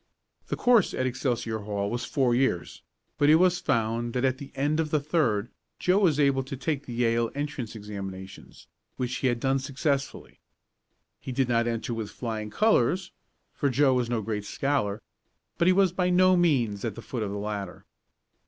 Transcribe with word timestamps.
The 0.47 0.55
course 0.55 0.95
at 0.95 1.05
Excelsior 1.05 1.59
Hall 1.59 1.91
was 1.91 2.05
four 2.05 2.33
years, 2.33 2.81
but 3.19 3.29
it 3.29 3.35
was 3.35 3.59
found 3.59 4.13
that 4.13 4.25
at 4.25 4.39
the 4.39 4.51
end 4.55 4.79
of 4.79 4.89
the 4.89 4.99
third 4.99 5.49
Joe 5.77 5.99
was 5.99 6.19
able 6.19 6.41
to 6.41 6.57
take 6.57 6.87
the 6.87 6.93
Yale 6.93 7.29
entrance 7.35 7.75
examinations, 7.75 8.65
which 8.97 9.17
he 9.17 9.27
had 9.27 9.39
done 9.39 9.59
successfully. 9.59 10.39
He 11.19 11.31
did 11.31 11.47
not 11.47 11.67
enter 11.67 11.93
with 11.93 12.09
flying 12.09 12.49
colors, 12.49 13.11
for 13.53 13.69
Joe 13.69 13.93
was 13.93 14.09
no 14.09 14.23
great 14.23 14.45
scholar, 14.45 15.03
but 15.59 15.67
he 15.67 15.71
was 15.71 15.91
by 15.91 16.09
no 16.09 16.35
means 16.35 16.83
at 16.83 16.95
the 16.95 17.03
foot 17.03 17.21
of 17.21 17.29
the 17.29 17.37
ladder. 17.37 17.85